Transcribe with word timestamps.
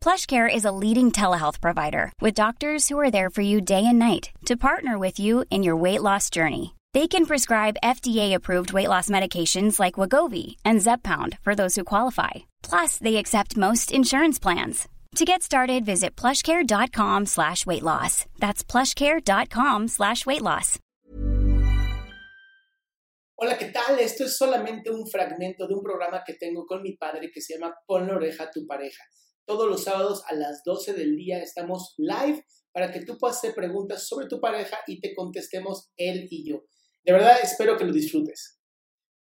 PlushCare 0.00 0.48
is 0.52 0.64
a 0.64 0.70
leading 0.72 1.12
telehealth 1.12 1.60
provider 1.60 2.12
with 2.20 2.34
doctors 2.34 2.88
who 2.88 2.98
are 2.98 3.10
there 3.10 3.30
for 3.30 3.42
you 3.42 3.60
day 3.60 3.84
and 3.84 3.98
night 3.98 4.30
to 4.46 4.56
partner 4.56 4.96
with 4.96 5.18
you 5.18 5.44
in 5.50 5.62
your 5.62 5.76
weight 5.76 6.02
loss 6.02 6.30
journey. 6.30 6.74
They 6.94 7.06
can 7.06 7.26
prescribe 7.26 7.76
FDA-approved 7.84 8.72
weight 8.72 8.88
loss 8.88 9.10
medications 9.10 9.78
like 9.78 9.94
Wagovi 9.94 10.56
and 10.64 10.80
Zepbound 10.80 11.38
for 11.40 11.54
those 11.54 11.74
who 11.74 11.84
qualify. 11.84 12.30
Plus, 12.62 12.96
they 12.96 13.16
accept 13.16 13.56
most 13.56 13.92
insurance 13.92 14.38
plans. 14.38 14.88
To 15.16 15.24
get 15.24 15.42
started, 15.42 15.84
visit 15.84 16.16
plushcare.com 16.16 17.26
slash 17.26 17.66
weight 17.66 17.82
loss. 17.82 18.24
That's 18.38 18.62
plushcare.com 18.62 19.88
slash 19.88 20.24
weight 20.24 20.42
loss. 20.42 20.78
Hola, 23.40 23.56
¿qué 23.56 23.72
tal? 23.72 23.98
Esto 24.00 24.24
es 24.24 24.36
solamente 24.36 24.90
un 24.90 25.06
fragmento 25.06 25.68
de 25.68 25.74
un 25.74 25.82
programa 25.82 26.24
que 26.26 26.34
tengo 26.34 26.66
con 26.66 26.82
mi 26.82 26.96
padre 26.96 27.30
que 27.32 27.40
se 27.40 27.54
llama 27.54 27.72
Pon 27.86 28.08
la 28.08 28.16
oreja 28.16 28.44
a 28.44 28.50
tu 28.50 28.66
pareja. 28.66 29.04
Todos 29.48 29.66
los 29.66 29.84
sábados 29.84 30.22
a 30.26 30.34
las 30.34 30.62
12 30.62 30.92
del 30.92 31.16
día 31.16 31.42
estamos 31.42 31.94
live 31.96 32.44
para 32.70 32.92
que 32.92 33.00
tú 33.00 33.16
puedas 33.16 33.38
hacer 33.38 33.54
preguntas 33.54 34.06
sobre 34.06 34.26
tu 34.26 34.42
pareja 34.42 34.76
y 34.86 35.00
te 35.00 35.14
contestemos 35.14 35.90
él 35.96 36.28
y 36.30 36.50
yo. 36.50 36.66
De 37.02 37.14
verdad, 37.14 37.38
espero 37.42 37.78
que 37.78 37.86
lo 37.86 37.92
disfrutes. 37.94 38.60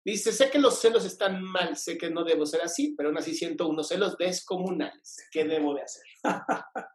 Dice, 0.03 0.31
sé 0.31 0.49
que 0.49 0.57
los 0.57 0.79
celos 0.79 1.05
están 1.05 1.43
mal, 1.43 1.77
sé 1.77 1.99
que 1.99 2.09
no 2.09 2.23
debo 2.23 2.47
ser 2.47 2.61
así, 2.61 2.95
pero 2.97 3.09
aún 3.09 3.19
así 3.19 3.35
siento 3.35 3.69
unos 3.69 3.89
celos 3.89 4.17
descomunales. 4.17 5.17
¿Qué 5.31 5.45
debo 5.45 5.75
de 5.75 5.83
hacer? 5.83 6.03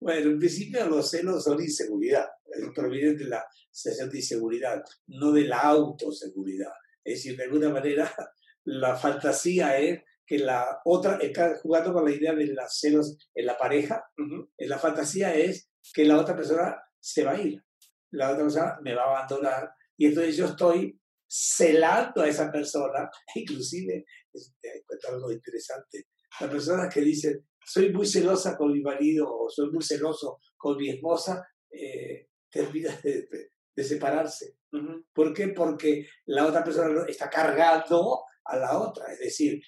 bueno, 0.00 0.32
en 0.32 0.38
principio 0.38 0.86
los 0.90 1.08
celos 1.08 1.42
son 1.42 1.58
inseguridad, 1.62 2.26
provienen 2.74 3.16
de 3.16 3.28
la 3.28 3.46
sensación 3.70 4.10
de 4.10 4.18
inseguridad, 4.18 4.84
no 5.06 5.32
de 5.32 5.44
la 5.46 5.60
autoseguridad. 5.60 6.72
Es 7.02 7.14
decir, 7.14 7.34
de 7.34 7.44
alguna 7.44 7.70
manera, 7.70 8.14
la 8.64 8.94
fantasía 8.94 9.78
es 9.78 10.02
que 10.26 10.38
la 10.38 10.80
otra, 10.84 11.18
está 11.18 11.56
jugando 11.58 11.92
con 11.92 12.04
la 12.04 12.10
idea 12.10 12.34
de 12.34 12.46
los 12.46 12.78
celos 12.78 13.16
en 13.34 13.46
la 13.46 13.56
pareja, 13.56 14.04
la 14.58 14.78
fantasía 14.78 15.34
es 15.34 15.70
que 15.94 16.04
la 16.04 16.18
otra 16.18 16.34
persona 16.34 16.76
se 16.98 17.24
va 17.24 17.32
a 17.32 17.40
ir, 17.40 17.62
la 18.10 18.30
otra 18.30 18.42
persona 18.42 18.78
me 18.82 18.94
va 18.94 19.02
a 19.02 19.18
abandonar, 19.18 19.70
y 19.96 20.06
entonces 20.06 20.36
yo 20.36 20.46
estoy 20.46 21.00
celando 21.28 22.22
a 22.22 22.28
esa 22.28 22.50
persona, 22.50 23.08
inclusive, 23.34 24.04
te 24.60 24.84
cuento 24.86 25.08
algo 25.08 25.32
interesante, 25.32 26.08
las 26.40 26.50
personas 26.50 26.92
que 26.92 27.00
dicen, 27.00 27.46
soy 27.64 27.92
muy 27.92 28.06
celosa 28.06 28.56
con 28.56 28.72
mi 28.72 28.80
marido 28.80 29.26
o 29.28 29.50
soy 29.50 29.70
muy 29.70 29.82
celoso 29.82 30.40
con 30.56 30.76
mi 30.76 30.90
esposa, 30.90 31.44
eh, 31.70 32.28
termina 32.50 32.96
de, 33.02 33.50
separarse. 33.82 34.56
¿Por 35.12 35.34
qué? 35.34 35.48
Porque 35.48 36.06
la 36.26 36.46
otra 36.46 36.62
persona 36.64 37.04
está 37.08 37.28
cargando 37.28 38.24
a 38.48 38.56
la 38.56 38.78
otra. 38.78 39.12
Es 39.12 39.18
decir, 39.18 39.60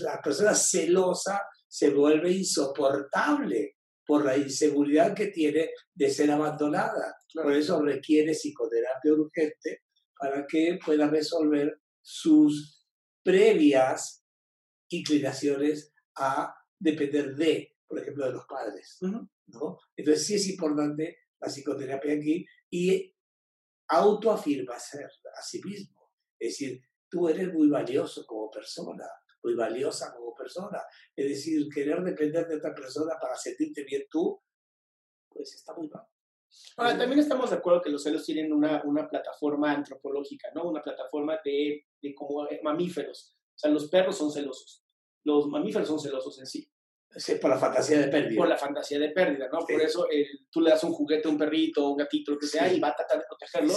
la 0.00 0.20
persona 0.22 0.54
celosa 0.54 1.42
se 1.68 1.90
vuelve 1.90 2.32
insoportable 2.32 3.76
por 4.06 4.24
la 4.24 4.36
inseguridad 4.36 5.14
que 5.14 5.26
tiene 5.26 5.70
de 5.94 6.10
ser 6.10 6.30
abandonada. 6.30 7.16
Por 7.34 7.52
eso 7.52 7.82
requiere 7.82 8.32
psicoterapia 8.32 9.12
urgente 9.12 9.82
para 10.18 10.46
que 10.46 10.78
pueda 10.84 11.08
resolver 11.08 11.80
sus 12.00 12.86
previas 13.22 14.24
inclinaciones 14.88 15.92
a 16.16 16.54
depender 16.78 17.34
de, 17.34 17.74
por 17.86 17.98
ejemplo, 17.98 18.26
de 18.26 18.32
los 18.32 18.46
padres. 18.46 18.98
¿no? 19.00 19.28
Entonces 19.96 20.26
sí 20.26 20.34
es 20.34 20.48
importante 20.48 21.18
la 21.40 21.48
psicoterapia 21.48 22.14
aquí 22.14 22.46
y 22.70 23.12
autoafirmarse 23.88 25.04
a 25.04 25.42
sí 25.42 25.60
mismo. 25.64 26.12
Es 26.38 26.50
decir, 26.50 26.80
tú 27.16 27.28
eres 27.28 27.52
muy 27.52 27.68
valioso 27.68 28.26
como 28.26 28.50
persona, 28.50 29.06
muy 29.42 29.54
valiosa 29.54 30.14
como 30.14 30.34
persona. 30.34 30.82
Es 31.14 31.28
decir, 31.28 31.66
querer 31.72 32.02
depender 32.02 32.46
de 32.46 32.56
otra 32.56 32.74
persona 32.74 33.14
para 33.20 33.36
sentirte 33.36 33.84
bien 33.84 34.02
tú, 34.10 34.38
pues 35.28 35.54
está 35.54 35.74
muy 35.74 35.88
mal. 35.88 36.04
Ahora, 36.76 36.96
también 36.96 37.20
estamos 37.20 37.50
de 37.50 37.56
acuerdo 37.56 37.82
que 37.82 37.90
los 37.90 38.02
celos 38.02 38.24
tienen 38.24 38.52
una, 38.52 38.82
una 38.84 39.08
plataforma 39.08 39.72
antropológica, 39.72 40.48
¿no? 40.54 40.68
Una 40.68 40.82
plataforma 40.82 41.38
de, 41.44 41.86
de 42.00 42.14
como 42.14 42.46
mamíferos. 42.62 43.36
O 43.54 43.58
sea, 43.58 43.70
los 43.70 43.88
perros 43.88 44.16
son 44.16 44.30
celosos. 44.30 44.84
Los 45.24 45.48
mamíferos 45.48 45.88
son 45.88 45.98
celosos 45.98 46.38
en 46.38 46.46
sí 46.46 46.70
por 47.40 47.50
la 47.50 47.58
fantasía 47.58 47.98
de 47.98 48.08
pérdida. 48.08 48.38
Por 48.38 48.48
la 48.48 48.56
fantasía 48.56 48.98
de 48.98 49.10
pérdida, 49.10 49.48
¿no? 49.52 49.60
Por 49.60 49.80
eso 49.80 50.06
tú 50.50 50.60
le 50.60 50.70
das 50.70 50.84
un 50.84 50.92
juguete 50.92 51.28
a 51.28 51.30
un 51.30 51.38
perrito, 51.38 51.90
un 51.90 51.96
gatito, 51.96 52.32
lo 52.32 52.38
que 52.38 52.46
sea, 52.46 52.72
y 52.72 52.80
va 52.80 52.88
a 52.88 52.94
tratar 52.94 53.18
de 53.18 53.24
protegerlo 53.28 53.74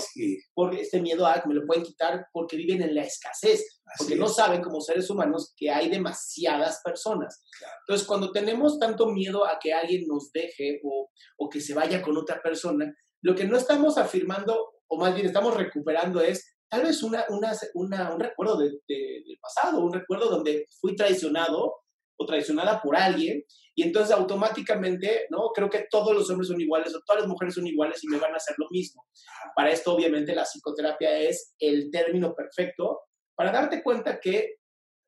por 0.53 0.75
este 0.75 1.01
miedo 1.01 1.25
a 1.25 1.41
que 1.41 1.47
me 1.47 1.55
lo 1.55 1.65
pueden 1.65 1.83
quitar 1.83 2.27
porque 2.31 2.57
viven 2.57 2.81
en 2.81 2.95
la 2.95 3.03
escasez, 3.03 3.81
porque 3.97 4.15
no 4.15 4.27
saben 4.27 4.61
como 4.61 4.81
seres 4.81 5.09
humanos 5.09 5.53
que 5.55 5.69
hay 5.69 5.89
demasiadas 5.89 6.81
personas. 6.83 7.43
Entonces, 7.87 8.07
cuando 8.07 8.31
tenemos 8.31 8.79
tanto 8.79 9.07
miedo 9.07 9.45
a 9.45 9.57
que 9.59 9.73
alguien 9.73 10.05
nos 10.07 10.31
deje 10.31 10.79
o, 10.83 11.09
o 11.37 11.49
que 11.49 11.61
se 11.61 11.73
vaya 11.73 12.01
con 12.01 12.17
otra 12.17 12.41
persona, 12.41 12.93
lo 13.21 13.35
que 13.35 13.45
no 13.45 13.57
estamos 13.57 13.97
afirmando, 13.97 14.73
o 14.87 14.97
más 14.97 15.13
bien 15.13 15.27
estamos 15.27 15.55
recuperando 15.55 16.21
es 16.21 16.55
tal 16.69 16.83
vez 16.83 17.03
una, 17.03 17.25
una, 17.29 17.51
una 17.73 18.13
un 18.13 18.19
recuerdo 18.19 18.57
de, 18.57 18.71
del 18.87 19.39
pasado, 19.41 19.83
un 19.83 19.93
recuerdo 19.93 20.29
donde 20.29 20.67
fui 20.79 20.95
traicionado 20.95 21.73
o 22.19 22.25
traicionada 22.25 22.81
por 22.81 22.97
alguien, 22.97 23.43
y 23.73 23.83
entonces 23.83 24.13
automáticamente, 24.13 25.27
¿no? 25.29 25.51
Creo 25.55 25.69
que 25.69 25.87
todos 25.89 26.13
los 26.13 26.29
hombres 26.29 26.49
son 26.49 26.59
iguales 26.59 26.93
o 26.93 27.01
todas 27.05 27.21
las 27.21 27.29
mujeres 27.29 27.55
son 27.55 27.65
iguales 27.65 28.03
y 28.03 28.09
me 28.09 28.17
van 28.17 28.33
a 28.33 28.37
hacer 28.37 28.55
lo 28.57 28.67
mismo. 28.69 29.07
Para 29.55 29.71
esto, 29.71 29.93
obviamente, 29.93 30.35
la 30.35 30.43
psicoterapia 30.43 31.17
es 31.17 31.55
el 31.59 31.89
término 31.89 32.35
perfecto 32.35 33.03
para 33.35 33.53
darte 33.53 33.81
cuenta 33.81 34.19
que 34.19 34.57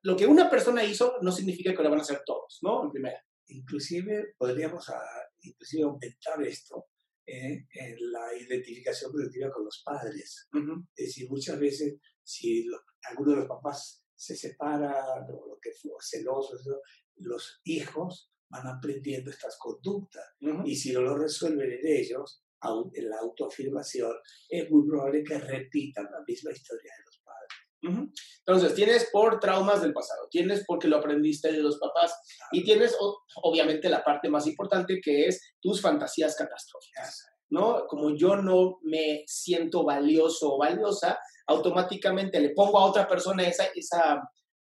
lo 0.03 0.16
que 0.16 0.25
una 0.25 0.49
persona 0.49 0.83
hizo 0.85 1.17
no 1.22 1.31
significa 1.33 1.75
que 1.75 1.83
lo 1.83 1.89
van 1.89 1.99
a 1.99 2.03
hacer 2.03 2.22
todos, 2.25 2.59
¿no? 2.61 2.83
En 2.85 2.91
primera. 2.91 3.22
Inclusive 3.47 4.35
podríamos 4.38 4.88
a, 4.89 4.95
ah, 4.95 5.29
inclusive 5.41 5.83
aumentar 5.83 6.41
esto 6.43 6.88
¿eh? 7.25 7.66
en 7.73 8.11
la 8.11 8.33
identificación 8.39 9.11
colectiva 9.11 9.51
con 9.51 9.66
los 9.66 9.81
padres. 9.83 10.47
Es 10.95 11.07
decir, 11.07 11.29
muchas 11.29 11.59
veces 11.59 11.97
si 12.23 12.66
alguno 13.09 13.31
de 13.31 13.38
los 13.38 13.47
papás 13.47 14.00
se 14.22 14.36
separa, 14.36 15.04
o 15.28 15.48
lo 15.48 15.58
que 15.59 15.72
fue 15.72 15.94
celoso, 16.00 16.54
los 17.16 17.59
hijos 17.64 18.32
van 18.50 18.68
aprendiendo 18.68 19.32
estas 19.32 19.58
conductas. 19.58 20.26
Y 20.64 20.76
si 20.76 20.94
no 20.94 21.02
lo 21.02 21.18
resuelven 21.18 21.72
en 21.72 21.88
ellos, 21.88 22.44
en 22.94 23.09
la 23.09 23.18
autoafirmación, 23.18 24.14
es 24.48 24.70
muy 24.70 24.88
probable 24.88 25.24
que 25.24 25.40
repitan 25.40 26.06
la 26.06 26.24
misma 26.28 26.52
historia 26.52 26.92
de 26.98 27.04
los 27.04 27.20
padres. 27.24 28.12
Entonces, 28.46 28.76
tienes 28.76 29.09
por 29.12 29.40
traumas 29.40 29.82
del 29.82 29.92
pasado, 29.92 30.28
tienes 30.30 30.64
porque 30.68 30.88
lo 30.88 30.98
aprendiste 30.98 31.52
de 31.52 31.64
los 31.64 31.80
papás 31.80 32.14
y 32.52 32.64
tienes 32.64 32.96
obviamente 33.42 33.90
la 33.90 34.03
parte 34.03 34.30
más 34.30 34.46
importante 34.46 35.02
que 35.03 35.26
es 35.26 35.56
tus 35.59 35.82
fantasías 35.82 36.36
catastróficas. 36.36 37.26
¿No? 37.51 37.85
Como 37.88 38.16
yo 38.16 38.38
no 38.38 38.79
me 38.84 39.23
siento 39.28 39.84
valioso 39.84 40.55
o 40.55 40.58
valiosa, 40.58 41.20
automáticamente 41.47 42.40
le 42.40 42.49
pongo 42.52 42.79
a 42.79 42.85
otra 42.85 43.08
persona 43.08 43.43
esa, 43.43 43.66
esa 43.76 44.22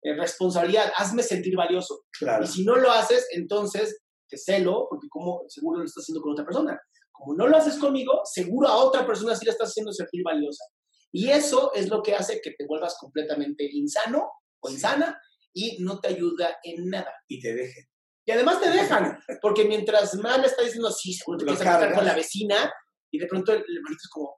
eh, 0.02 0.14
responsabilidad, 0.14 0.92
hazme 0.96 1.22
sentir 1.22 1.56
valioso. 1.56 2.04
Y 2.42 2.46
si 2.46 2.64
no 2.64 2.76
lo 2.76 2.90
haces, 2.92 3.26
entonces 3.32 4.02
te 4.28 4.36
celo, 4.36 4.86
porque 4.90 5.08
como 5.08 5.44
seguro 5.48 5.78
lo 5.78 5.84
estás 5.84 6.02
haciendo 6.02 6.20
con 6.20 6.32
otra 6.32 6.44
persona. 6.44 6.78
Como 7.10 7.34
no 7.34 7.48
lo 7.48 7.56
haces 7.56 7.78
conmigo, 7.78 8.20
seguro 8.24 8.68
a 8.68 8.76
otra 8.76 9.06
persona 9.06 9.34
sí 9.34 9.46
la 9.46 9.52
estás 9.52 9.70
haciendo 9.70 9.92
sentir 9.92 10.22
valiosa. 10.22 10.64
Y 11.12 11.30
eso 11.30 11.72
es 11.74 11.88
lo 11.88 12.02
que 12.02 12.14
hace 12.14 12.40
que 12.42 12.50
te 12.50 12.66
vuelvas 12.66 12.96
completamente 13.00 13.66
insano 13.72 14.28
o 14.60 14.70
insana 14.70 15.18
y 15.54 15.82
no 15.82 15.98
te 15.98 16.08
ayuda 16.08 16.58
en 16.62 16.90
nada. 16.90 17.12
Y 17.26 17.40
te 17.40 17.54
dejen. 17.54 17.86
Y 18.26 18.32
además 18.32 18.60
te 18.60 18.70
dejan, 18.70 19.20
porque 19.40 19.64
mientras 19.64 20.12
le 20.14 20.46
está 20.46 20.64
diciendo, 20.64 20.90
sí, 20.90 21.14
seguro 21.14 21.38
te 21.38 21.44
quieres 21.44 21.62
casar 21.62 21.94
con 21.94 22.04
la 22.04 22.14
vecina, 22.14 22.72
y 23.12 23.18
de 23.18 23.26
pronto 23.26 23.52
el, 23.52 23.60
hermanito 23.60 24.00
es 24.02 24.10
como, 24.10 24.36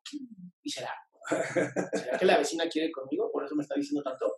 ¿y 0.63 0.71
será? 0.71 0.93
¿Será 1.95 2.19
que 2.19 2.27
la 2.27 2.37
vecina 2.37 2.69
quiere 2.69 2.93
conmigo? 2.93 3.31
Por 3.33 3.45
eso 3.45 3.55
me 3.57 3.63
está 3.63 3.75
diciendo 3.77 4.03
tanto. 4.03 4.37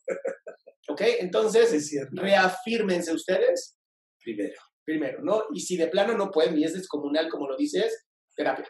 ¿Ok? 0.89 1.01
Entonces, 1.19 1.73
es 1.73 2.09
reafírmense 2.13 3.13
ustedes. 3.13 3.77
Primero. 4.23 4.61
Primero, 4.85 5.21
¿no? 5.23 5.45
Y 5.53 5.61
si 5.61 5.77
de 5.77 5.89
plano 5.89 6.17
no 6.17 6.31
pueden 6.31 6.57
y 6.57 6.65
es 6.65 6.75
descomunal, 6.75 7.29
como 7.29 7.49
lo 7.49 7.57
dices, 7.57 8.07
terapia. 8.35 8.69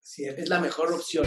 Sí, 0.00 0.24
es 0.24 0.48
la 0.48 0.60
mejor 0.60 0.92
opción. 0.92 1.26